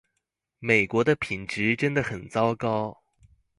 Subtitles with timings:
[0.57, 3.03] 美國的品質真的很糟糕